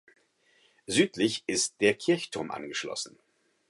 Südlich 0.87 1.43
ist 1.45 1.79
der 1.79 1.93
Kirchturm 1.93 2.49
angeschlossen. 2.49 3.19